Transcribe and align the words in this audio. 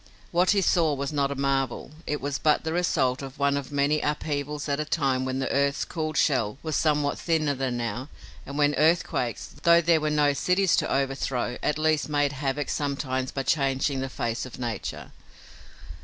What 0.31 0.49
he 0.49 0.61
saw 0.63 0.95
was 0.95 1.13
not 1.13 1.29
a 1.31 1.35
marvel. 1.35 1.91
It 2.07 2.21
was 2.21 2.39
but 2.39 2.63
the 2.63 2.73
result 2.73 3.21
of 3.21 3.37
one 3.37 3.55
of 3.55 3.71
many 3.71 4.01
upheavals 4.01 4.67
at 4.67 4.79
a 4.79 4.83
time 4.83 5.25
when 5.25 5.37
the 5.37 5.51
earth's 5.51 5.85
cooled 5.85 6.17
shell 6.17 6.57
was 6.63 6.75
somewhat 6.75 7.19
thinner 7.19 7.53
than 7.53 7.77
now 7.77 8.09
and 8.43 8.57
when 8.57 8.73
earthquakes, 8.79 9.53
though 9.61 9.79
there 9.79 10.01
were 10.01 10.09
no 10.09 10.33
cities 10.33 10.75
to 10.77 10.91
overthrow, 10.91 11.55
at 11.61 11.77
least 11.77 12.09
made 12.09 12.31
havoc 12.31 12.69
sometimes 12.69 13.29
by 13.29 13.43
changing 13.43 13.99
the 13.99 14.09
face 14.09 14.43
of 14.43 14.57
nature. 14.57 15.11